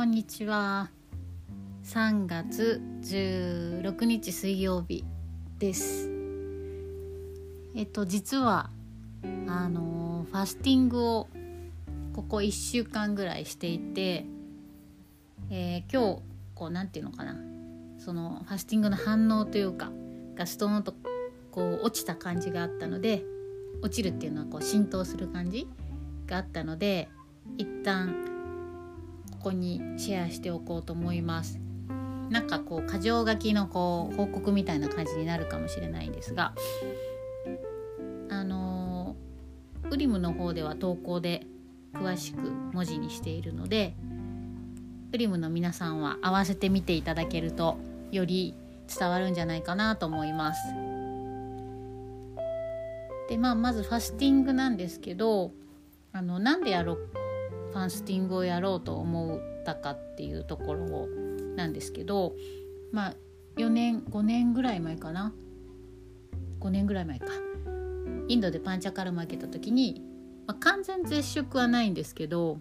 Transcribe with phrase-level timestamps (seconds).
[0.00, 0.88] こんにちは。
[1.84, 5.04] 3月16日水曜日
[5.58, 6.10] です。
[7.76, 8.70] えっと実は
[9.46, 11.28] あのファスティングを
[12.14, 14.24] ここ1週間ぐらいしていて、
[15.50, 16.22] えー、今日
[16.54, 17.36] こうなんていうのかな。
[17.98, 19.92] そのファスティングの反応というか
[20.34, 20.94] がストーンと
[21.50, 23.22] こう落ちた感じがあったので
[23.82, 25.68] 落ちるっていうのはこう浸透する感じ
[26.26, 27.10] があったので
[27.58, 28.29] 一旦
[29.40, 31.58] ここにシェアしておこうと思います
[32.28, 36.52] なんかこう箇条書きのこう報告みたいな感じになるかもしれないんですが
[38.28, 39.16] あの
[39.90, 41.46] ウリムの方では投稿で
[41.94, 43.94] 詳しく文字にしているので
[45.12, 47.78] ウリムの皆さんは合わせて見ていただけると
[48.12, 48.54] より
[48.94, 50.60] 伝わるんじゃないかなと思います。
[53.28, 55.52] でまあまずファスティングなんですけど
[56.12, 56.98] あのなんでやろ
[57.72, 61.08] ファンスティングをやろうと思ったかっていうところを
[61.56, 62.34] なんですけど
[62.92, 63.16] まあ
[63.56, 65.32] 4年5年ぐらい前かな
[66.60, 67.26] 5年ぐらい前か
[68.28, 70.02] インドでパンチャカルマ開けた時に、
[70.46, 72.60] まあ、完全絶食はないんですけど、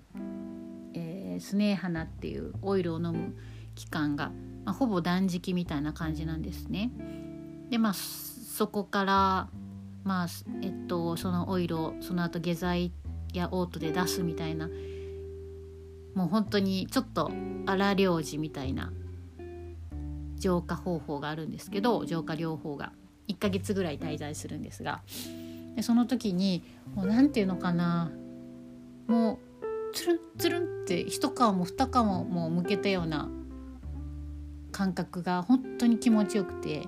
[0.93, 3.35] えー、スネーハナっていうオイルを飲む
[3.75, 4.31] 期間が、
[4.65, 6.91] まあ、ほぼ断食みたいな感じなんですね。
[7.69, 9.49] でまあそこから
[10.03, 10.27] まあ
[10.63, 12.91] えっとそのオイルをその後下剤
[13.33, 14.69] やオートで出すみたいな
[16.15, 17.31] もう本当にちょっと
[17.65, 18.91] 荒療治みたいな
[20.37, 22.91] 浄化方法があるんですけど浄化療法が
[23.27, 25.01] 1ヶ月ぐらい滞在するんですが
[25.75, 26.63] でその時に
[26.95, 28.11] もう何て言うのかな
[29.07, 29.37] もう
[29.93, 33.29] つるんつるんって一皮も二皮ももう向けたような
[34.71, 36.87] 感覚が本当に気持ちよくて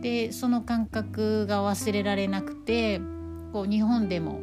[0.00, 3.00] でその感覚が忘れられなくて
[3.52, 4.40] こう日本でも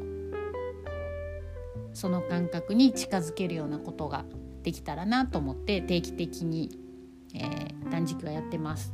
[1.94, 4.26] その感覚に近づけるようなことが
[4.64, 6.80] できたらなと思って定期的に、
[7.36, 8.94] えー、断食はやってます。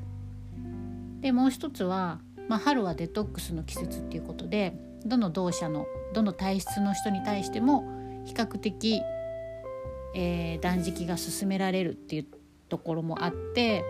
[1.22, 4.74] でもう一つは、まあ、春はデトックスの季節っていうことで
[5.06, 7.86] どの同社のどの体質の人に対しても
[8.26, 9.02] 比較的、
[10.16, 12.26] えー、断食が進められるっていう
[12.68, 13.84] ところもあって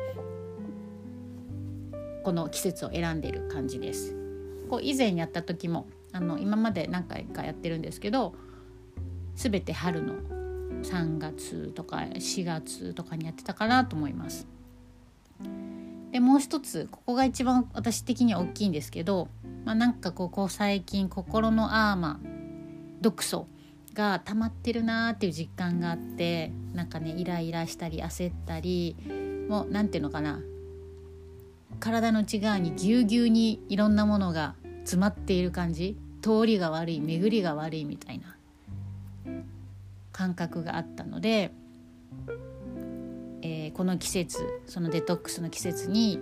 [2.24, 4.16] この季節を選んでいる感じです。
[4.70, 8.36] こう以前やった時もあの今まで何回かやってるんですけど
[9.40, 10.16] 全て春の
[10.84, 14.46] 3月とか4月とかにやってたかなと思います。
[16.12, 19.30] でもう一つここが一番私的には大きいんですけど、
[19.64, 22.28] まあ、なんかここ最近心のアーマー
[23.00, 23.48] 毒素
[23.94, 28.98] が溜まってるなーっていう実感があってなんかねイライラしたり焦ったり
[29.48, 30.42] もう何ていうのかな
[31.80, 38.36] 体の内側にぎゅうぎゅうにいろんなものが詰まっている感じ通りが悪い巡りが悪いみたいな
[40.12, 41.52] 感覚があったので、
[43.42, 46.20] えー、この季節そのデトックスの季節に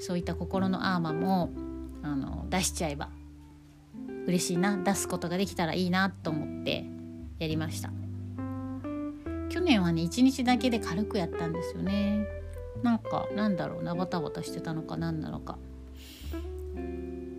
[0.00, 1.50] そういった心のアーマーも
[2.02, 3.10] あの出しちゃえば
[4.26, 6.84] 嬉しいな出すことができたらいいなと思って
[7.38, 7.90] やりました。
[9.48, 12.26] 去年はね1日だけで軽くやったんですよね。
[12.82, 15.58] なんかなんだろうなバタバタしてたのか何なのか。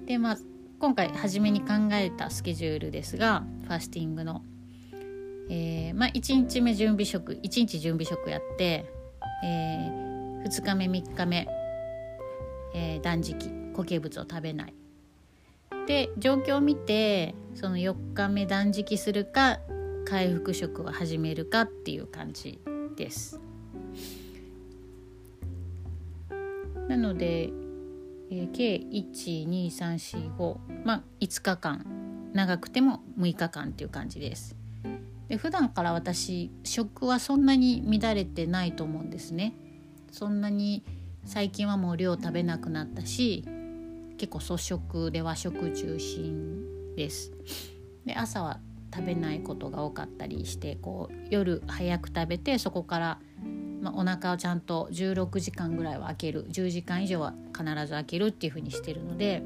[0.06, 0.38] でまあ
[0.80, 4.42] 今回初めに考えたスケジュールですがファスティングの
[5.50, 8.86] えー、まあ、1日目準備食1日準備食やって、
[9.44, 11.48] えー、2日目3日目、
[12.76, 14.74] えー、断食固形物を食べない。
[15.88, 19.60] で状況を見てその4日目断食するか
[20.06, 22.60] 回復食を始めるかっていう感じ
[22.96, 23.40] です。
[26.88, 27.50] なので、
[28.30, 32.00] えー、計12345まあ5日間。
[32.34, 34.56] 長くても6日間っていう感じです。
[35.30, 39.54] で普段から私食はそんなに乱れてないと思うんですね。
[40.12, 40.84] そんなに
[41.24, 43.46] 最近はもう量食べなくなったし
[44.18, 47.32] 結構粗食で和食中心です。
[48.06, 48.60] で朝は
[48.94, 53.20] 食べないことが多かったりしてこう夜早く食べてそこから、
[53.82, 59.44] まあ、お腹をちゃんと16時間ぐらいは空ける10時間以上は必ず空けるっていうふうにしてるので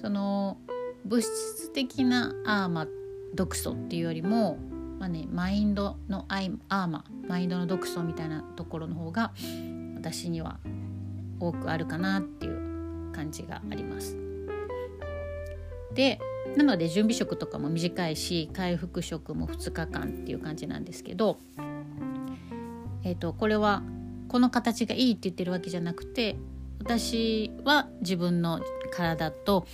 [0.00, 0.58] その
[1.04, 2.86] 物質的なアーマ
[3.34, 4.58] 毒素っていうよりも
[4.98, 9.32] まあね、マインドのアイアーマーマインドの毒素みたいなところの方が
[9.96, 10.58] 私には
[11.38, 14.16] 多くあるかなっていう感じがあります。
[15.94, 16.20] で
[16.56, 21.38] なので準備食とかも短いし回復食も2日間っていう感じなんですけど、
[23.04, 23.82] えーと、これは
[24.28, 26.36] この形がいいって言ってるわけじゃなくて
[26.80, 28.60] 私は自分の
[28.92, 29.66] 体と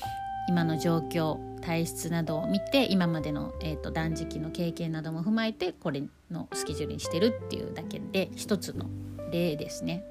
[0.48, 8.90] 今の状況体質などを見て今までの、えーと、断食の経験なども踏まえてこれのスケジュールにしてるっていうだけで一つの
[9.32, 10.04] 例ですね。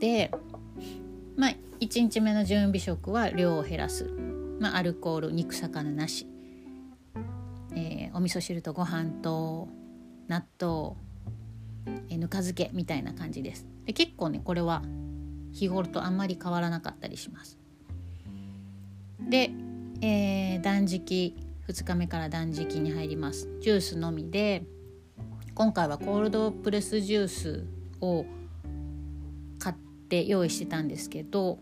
[0.00, 0.32] で、
[1.36, 1.50] まあ、
[1.80, 4.10] 1日目の準備食は量を減らす、
[4.58, 6.26] まあ、アルコール肉魚なし、
[7.74, 9.68] えー、お味噌汁とご飯と
[10.26, 10.96] 納豆、
[12.10, 13.64] えー、ぬか漬けみたいな感じです。
[13.84, 14.82] で結構ねこれは
[15.52, 17.58] 日頃とあんまり変わらなかったりします。
[19.28, 19.50] で、
[20.00, 21.34] えー、断食
[21.68, 23.48] 2日目から断食に入ります。
[23.60, 24.64] ジュースのみで
[25.54, 27.66] 今回はコールドプレスジュース
[28.00, 28.24] を
[29.58, 29.76] 買っ
[30.08, 31.58] て用意してたんですけど、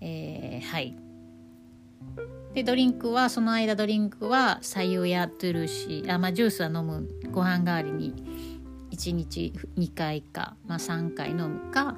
[0.00, 0.96] えー、はい。
[2.54, 8.14] でドリンクはその間ドリンクは白湯やトゥルシーあ、まあ、ジュースは飲むご飯代わりに
[8.90, 11.97] 1日2回か、まあ、3回飲むか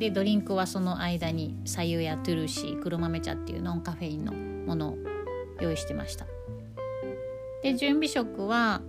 [0.00, 4.98] でドリンクはその間に白湯やトゥルシー黒豆茶っていうノンカフェインのものを
[5.60, 6.26] 用意してました
[7.62, 8.80] で準備食は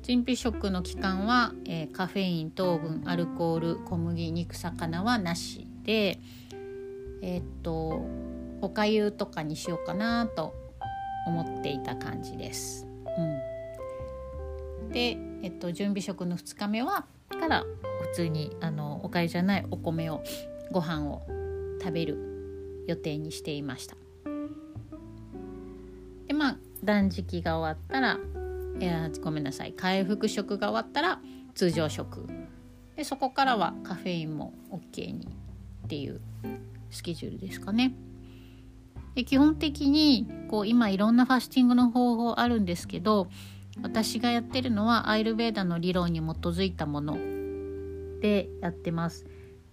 [0.00, 6.18] 準備食の期間は、えー、カフェイン糖分アルコール小麦肉魚はなしで
[7.20, 8.06] えー、っと
[8.62, 10.54] おかゆとかにしようかなと
[11.26, 12.86] 思っていた感じです。
[13.18, 17.04] うん、でえっと、準備食の2日目は
[17.38, 17.64] から
[18.10, 20.22] 普通にあのおかゆじゃないお米を
[20.72, 21.22] ご飯を
[21.80, 23.96] 食べる予定にしていました。
[26.26, 28.18] でまあ断食が終わったら
[28.80, 29.72] いやごめんなさい。
[29.72, 31.20] 回復食が終わったら
[31.54, 32.26] 通常食。
[32.96, 35.28] でそこからはカフェインも OK に
[35.84, 36.20] っていう
[36.90, 37.94] スケジュールですかね。
[39.14, 43.28] で基本的にこう今いろんなファスティングの方法あるんですけど
[43.82, 47.37] 私がやってるのはアイルベーダの理論に基づいたもの。
[48.20, 49.26] でやってます。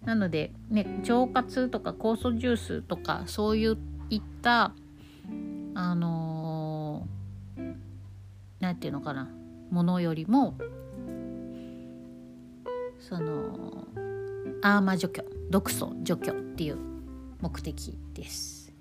[0.03, 4.71] なので、ね、腸活とか酵素ジュースとかそういった
[5.73, 7.07] あの
[8.59, 9.29] 何、ー、て言うのかな
[9.71, 10.55] ものよりも
[12.99, 13.87] その
[14.61, 16.77] アーマ除去毒素除去っていう
[17.41, 18.73] 目的です。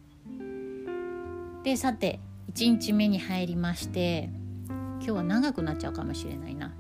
[1.63, 2.21] でさて
[2.53, 4.29] 1日目に入りまして
[4.69, 6.73] 今日は長くなっちゃうかもしれないな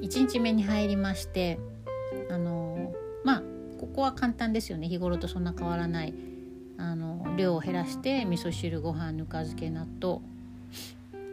[0.00, 1.58] 1日目に入りまして
[2.30, 2.92] あの
[3.24, 3.42] まあ
[3.78, 4.88] ここは簡単ですよね。
[4.88, 6.14] 日頃とそんな変わらない
[6.76, 10.20] あの量を減らして味噌汁ご飯ぬか漬け納豆。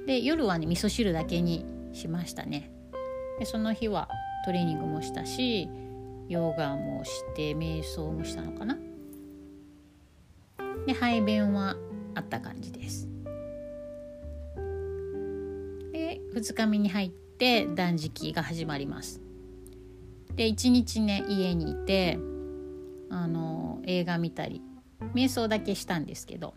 [0.06, 2.72] で夜はね味噌汁だけにしましたね。
[3.40, 4.08] でその日は
[4.46, 5.70] トレーニングもしたし
[6.28, 8.78] ヨガもして瞑想もしたのかな。
[10.86, 11.76] で排便は
[12.16, 13.08] あった感じです。
[15.94, 19.22] で2日目に入って断食が始まります。
[20.36, 22.18] で1日ね家にいて
[23.10, 24.62] あの映画見たり
[25.14, 26.54] 瞑想だけしたんですけど。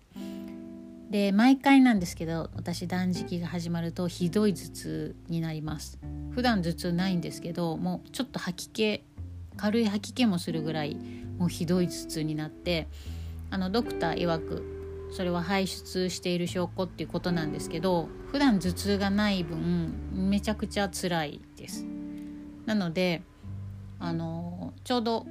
[1.10, 6.00] で毎回なんですけど私断食が始まるとひどい頭痛になります。
[6.32, 9.04] 普段頭痛ないんですけどもうちょっと吐き気
[9.56, 10.96] 軽い吐き気もするぐらい
[11.38, 12.88] もうひどい頭痛になって
[13.50, 21.86] あのドクター曰くそれは排出している証拠っていうことなんですけど普段頭痛がない分めちゃくちゃ辛いです。
[22.66, 23.22] なので
[24.04, 25.26] あのちょうど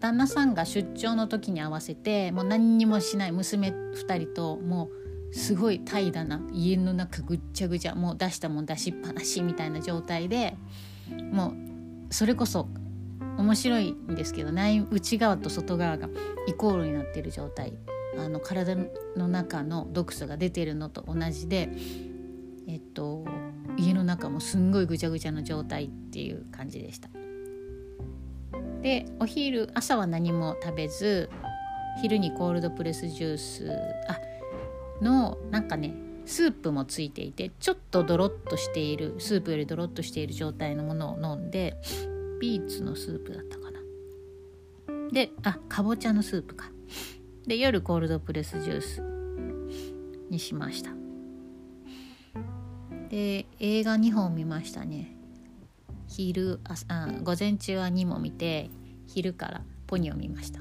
[0.00, 4.88] 旦那さんが出張の時に合わせてもう何にもしない娘2人とも
[5.30, 10.56] うすごい怠惰な家の中ぐっちゃぐちゃもう出したもん出しっぱなしみたいな状態で
[11.30, 11.54] も
[12.10, 12.68] うそれこそ
[13.38, 16.08] 面白いんですけど内内側と外側が
[16.48, 17.74] イコールになってる状態
[18.18, 18.76] あの体
[19.16, 21.70] の中の毒素が出てるのと同じで、
[22.66, 23.24] えっと、
[23.76, 27.08] 家の中もすんごいぐちゃぐちゃの状態っていう感じでした。
[28.82, 31.30] でお昼朝は何も食べず
[32.00, 33.72] 昼にコールドプレスジュース
[34.08, 34.18] あ
[35.02, 35.94] のなんかね
[36.24, 41.76] スープもついていてちょっとドロッとしているスープよりドロッとしている状態のものを飲んで
[42.40, 43.80] ビーツのスープだったかな。
[45.12, 46.70] であかぼちゃのスープか。
[47.46, 49.02] で夜コールドプレスジュース
[50.30, 50.90] にしました。
[53.08, 55.19] で映画2本見ましたね。
[56.10, 58.68] 昼ああ午前中は2も見て
[59.06, 60.60] 昼からポニョ見ました。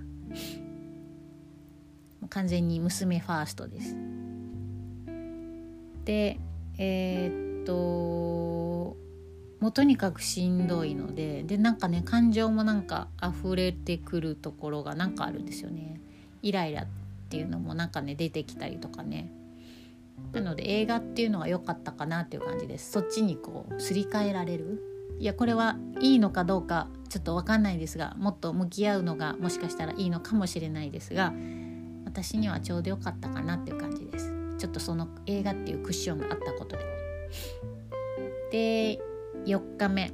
[2.30, 3.96] 完全に娘ファーストです。
[6.06, 6.40] で
[6.78, 16.00] えー、っともうとにかくしんどいのででなんかね感情もなんか溢れてくるところがなんかあるんですよね。
[16.44, 16.88] イライラっ
[17.30, 19.32] ていうのもなんかね出てきたりとかね。
[20.32, 22.92] なので映画っていうのは良かったかなっていう感じです。
[22.92, 24.99] そっちにこうすり替えられる。
[25.20, 31.34] いやこれはいいのかどうかちょっと分かんないですがもっと向き合うのがもしかしたらいいのかもしれないですが
[32.06, 34.34] 私にはちょうどよかったかなっていう感じです。
[34.58, 36.84] ちょっとその映画っていうクッションがあったことで。
[38.52, 39.00] で
[39.46, 40.12] 4日目。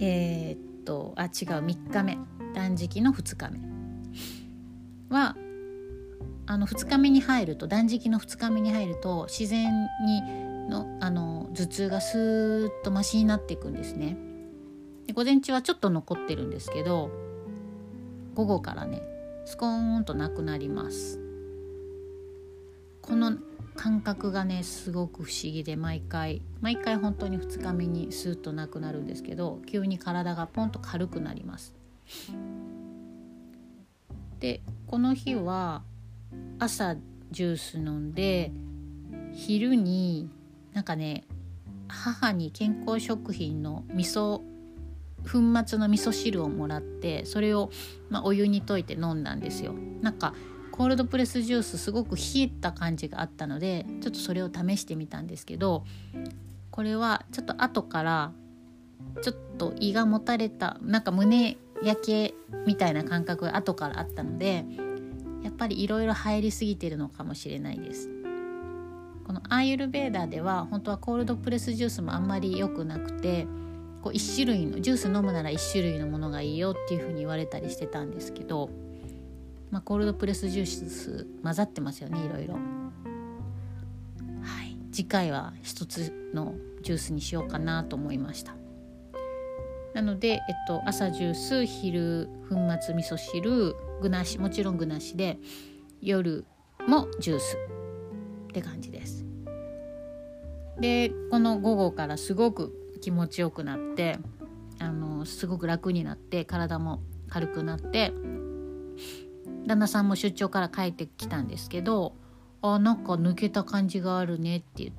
[0.00, 1.30] えー、っとあ違う
[1.64, 2.18] 3日目。
[2.54, 3.60] 断食の2日目。
[5.08, 5.36] は
[6.46, 9.72] あの2日目に入ると断食の2日目に入ると自然
[10.04, 10.22] に
[10.68, 14.18] のあの頭痛がスーッとマシになっていくんですね。
[15.06, 17.10] で午前中はちょっと残ってるんですけど
[18.34, 19.02] 午後からね
[19.46, 21.18] スコーンとなくなります。
[23.00, 23.38] この
[23.74, 31.74] 感覚がねすごく不思議で毎回毎回本当に2日目にスーッとなくなるんですけど急に体がポンと軽くなります。
[34.40, 35.82] でこの日は
[36.58, 36.96] 朝
[37.30, 38.52] ジュース飲んで
[39.32, 40.28] 昼に
[40.72, 41.24] なんかね
[41.96, 44.40] 母に健康食品の味噌
[45.24, 47.70] 粉末の味噌汁をもらってそれを、
[48.10, 49.74] まあ、お湯に溶いて飲んだんですよ。
[50.00, 50.34] なんか
[50.70, 55.84] コールドプレスジュースすごく冷えた感じがあったのでちょっとそれを試してみたんですけど
[56.70, 58.32] これはちょっと後から
[59.22, 62.34] ちょっと胃がもたれたなんか胸焼け
[62.66, 64.66] みたいな感覚が後からあったので
[65.42, 68.10] やっぱりいろいろ入りすぎてるのかもしれないです。
[69.26, 73.48] このアーユルベーダーでは本当はコールドプレスジュースもあんまり良くなくて
[74.00, 78.70] こう1種類のジュース飲むなら1種類のものがいいよっていうふうに言われたりしてたんですけど、
[79.72, 82.54] まあ、コールドプレスジュース混ざってますよねいろいろ。
[82.54, 82.60] は
[84.62, 88.54] い次回は一つのジュースにしようかなと思いました。
[89.92, 95.38] なので、えっと、朝ジュース昼粉末味噌汁具なしもちろん具なしで
[96.00, 96.44] 夜
[96.86, 97.56] もジュース
[98.56, 99.26] って感じです。
[100.80, 102.72] でこの午後からすごく
[103.02, 104.18] 気持ちよくなって
[104.78, 108.12] あのすごく楽になって体も軽くなって
[109.66, 112.14] 旦那さんも出張から帰ってきたんですけど
[112.62, 114.90] 「あなんか抜けた感じがあるね」って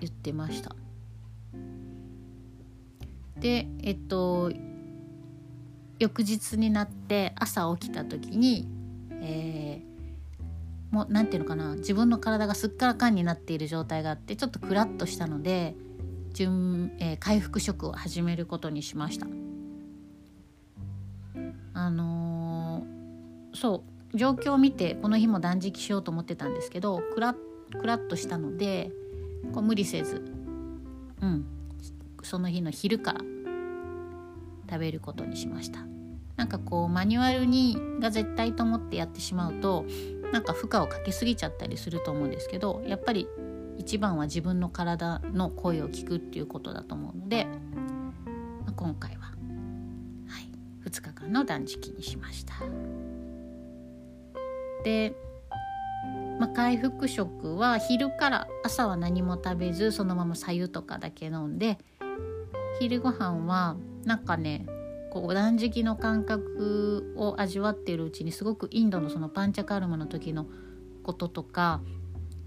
[0.00, 0.74] 言ってました。
[3.38, 4.52] でえっと
[5.98, 8.68] 翌日になって朝起きた時に、
[9.20, 9.91] えー、
[10.92, 15.74] もう何て言うのかな自分の体がすっからかんになっている状態があってちょっとクラッとしたので
[16.34, 19.26] 順、えー、回復食を始めることにしました。
[21.74, 23.82] あのー、そ
[24.12, 28.90] う状況を見てこの日も断食しようと思ってたんですけどクラッとしたので
[29.52, 30.16] こう無理せず
[31.22, 31.46] うん
[32.22, 33.20] その日の昼から
[34.70, 35.80] 食べることにしました
[36.36, 39.86] なんかこうマニュアルにが絶対と思ってやってしまうと
[40.32, 43.28] なんか負荷をかけすぎちゃったりすると思うんですけどやっぱり
[43.78, 47.46] 一番は自分の体の声を聞くっていうことだと思うので、
[48.66, 49.32] ま、今回は、は
[50.40, 50.48] い、
[50.88, 52.54] 2日間の断食にしました。
[54.84, 55.14] で、
[56.38, 61.78] まあ、回復食は昼から朝は何も食べずそのまま白湯とかだけ飲んで
[62.80, 64.66] 昼ご飯はなんかね
[65.12, 70.46] こう断食の感覚を味わっているうちにすごくインドのそのパンチャカルマの時の
[71.02, 71.82] こととか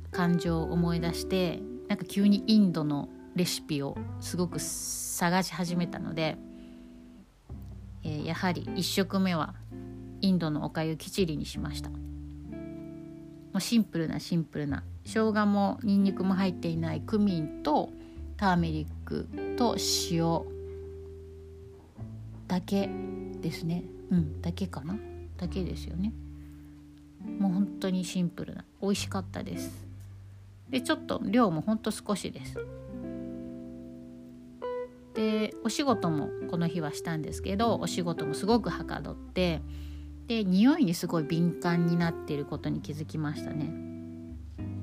[0.09, 6.39] 感情を思い出してなんか急にインドのレシピをすごく探し始めたので、
[8.03, 9.53] えー、やはり1食目は
[10.21, 11.91] インドのおかゆきちりにしました。
[11.91, 11.97] も
[13.57, 14.83] うシンプルなシンプルな。
[15.03, 17.91] 生姜もにんにくも入っていないクミンと
[18.37, 19.75] ターメリックと
[20.09, 20.54] 塩
[22.47, 22.89] だけ
[23.41, 23.83] ですね。
[24.11, 24.97] うんだけかな。
[25.37, 26.13] だけですよね。
[27.39, 29.85] もう本当にシンプルな美味しかったです。
[30.69, 32.57] でちょっと量もほんと少しです。
[35.13, 39.61] でお仕事もこの日はしたんですけどお仕事もすごくはかどって
[40.27, 43.71] で匂いにすごい敏感になってることに気づきましたね。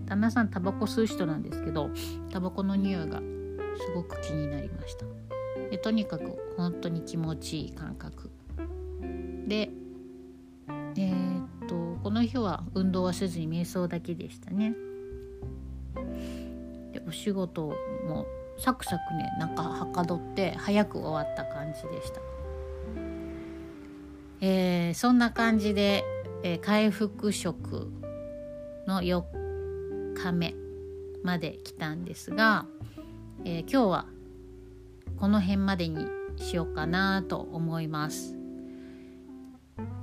[0.06, 1.90] 旦那さんタバコ吸う人なんですけど
[2.30, 3.24] タバコの匂いがす
[3.94, 5.11] ごく気になりました。
[5.72, 8.30] でとにかく本当に気持ちいい感覚。
[9.46, 9.70] で
[10.96, 14.74] えー、っとこの日は運動はせずに瞑想だけでしたね。
[16.92, 17.72] でお仕事
[18.06, 18.26] も
[18.58, 22.20] サクサクねなんかはかどって早く終わった感じでした。
[24.42, 26.04] えー、そんな感じで、
[26.42, 27.90] えー、回復食
[28.86, 29.24] の4
[30.22, 30.54] 日目
[31.22, 32.66] まで来たんですが、
[33.46, 34.06] えー、今日は
[35.22, 38.36] この辺までにしようかなと思います。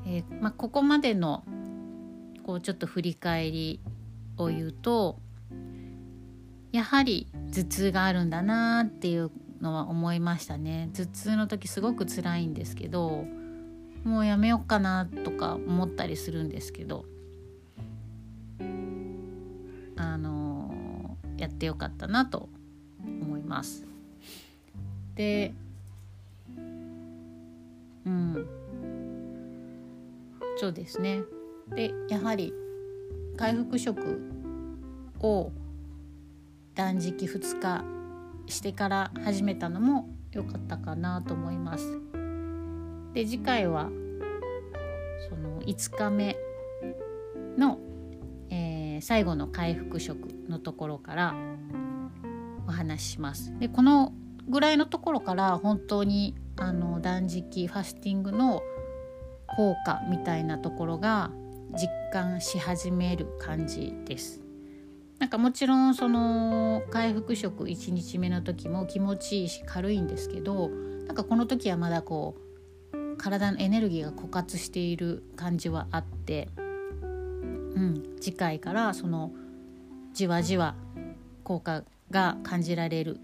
[0.06, 1.44] えー、まあ、ここまでの
[2.46, 3.82] こうちょっと振り返り
[4.38, 5.20] を言うと
[6.72, 13.26] やはり頭痛があるんだなっていうのは思いましたね頭痛の時すごく辛いんですけど
[14.06, 17.04] もうやめようかなとか思ったりするんですけど
[19.98, 22.48] あのやってよかったなと
[23.04, 23.89] 思います。
[25.20, 25.54] で
[28.06, 28.48] うん
[30.58, 31.24] そうですね
[31.76, 32.54] でやはり
[33.36, 34.00] 回復食
[35.20, 35.52] を
[36.74, 37.84] 断食2日
[38.50, 42.00] してから始めたのも良かったかなと思います。
[43.14, 43.90] で次回は
[45.30, 46.38] その5日目
[47.58, 47.78] の、
[48.50, 51.36] えー、最後の回復食のところから
[52.68, 53.54] お話しします。
[53.60, 54.14] でこの
[54.50, 58.62] ぐらいのところから本当にあの断食ファスティングの
[59.56, 61.32] 効果みたいなところが
[61.72, 64.42] 実感し始める感じです。
[65.20, 70.70] なんかもちろんその回復食1日目の時も気持ちいいし軽いんですけど
[71.08, 72.38] なんかこの時はまだこ
[72.94, 79.34] う体のエネルギーが枯渇している感じはあって、うん、次回からその
[80.14, 80.76] じわじわ
[81.44, 83.20] 効果が感じられる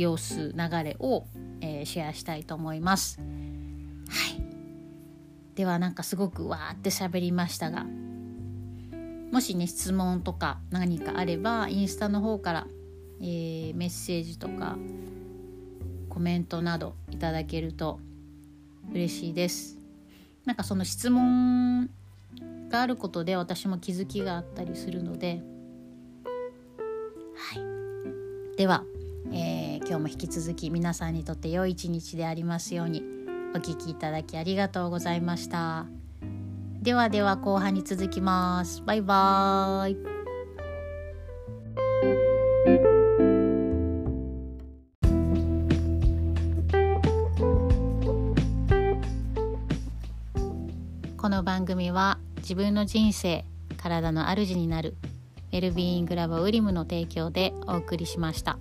[0.00, 1.26] 様子流れを、
[1.60, 3.18] えー、シェアしたいと思います。
[3.18, 3.24] は
[4.34, 4.42] い。
[5.54, 7.84] ではなんかすごくわーって喋りましたが
[9.32, 12.66] もしね質問とか何かあればインスタの方から、
[13.20, 14.78] えー、メッセージとか
[16.08, 17.98] コメントなどいただけると
[18.92, 19.76] 嬉しいです。
[20.44, 21.90] なんかその質問
[22.70, 25.42] があることで私も気づきがあったりするので
[27.38, 27.60] は
[28.54, 28.56] い。
[28.56, 28.84] では、
[29.32, 33.02] えー、今日も引き続き皆さんにとって良い一日でありますように
[33.54, 35.86] お聴きいただきありがとうございました。
[36.82, 38.82] ではでは後半に続きます。
[38.82, 40.18] バイバーイ。
[51.16, 53.44] この番組は自分の人生
[53.76, 54.96] 体の主になる
[55.52, 58.58] ウェルビーイングラボウリムの提供でお送りしました。